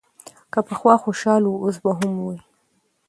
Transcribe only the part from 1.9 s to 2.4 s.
هم وي.